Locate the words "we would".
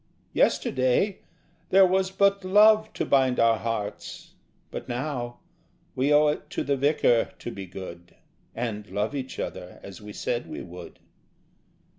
10.49-10.97